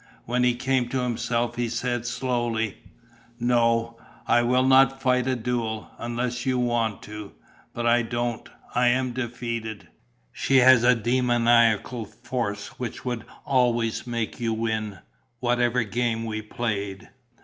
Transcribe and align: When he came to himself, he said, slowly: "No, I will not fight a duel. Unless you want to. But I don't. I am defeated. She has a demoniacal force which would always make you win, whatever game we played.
When 0.25 0.43
he 0.43 0.55
came 0.55 0.89
to 0.89 1.01
himself, 1.03 1.57
he 1.57 1.69
said, 1.69 2.07
slowly: 2.07 2.79
"No, 3.39 3.99
I 4.27 4.41
will 4.41 4.65
not 4.65 4.99
fight 4.99 5.27
a 5.27 5.35
duel. 5.35 5.91
Unless 5.99 6.43
you 6.43 6.57
want 6.57 7.03
to. 7.03 7.33
But 7.71 7.85
I 7.85 8.01
don't. 8.01 8.49
I 8.73 8.87
am 8.87 9.11
defeated. 9.11 9.89
She 10.31 10.57
has 10.57 10.81
a 10.83 10.95
demoniacal 10.95 12.05
force 12.05 12.79
which 12.79 13.05
would 13.05 13.25
always 13.45 14.07
make 14.07 14.39
you 14.39 14.55
win, 14.55 14.97
whatever 15.39 15.83
game 15.83 16.25
we 16.25 16.41
played. 16.41 17.11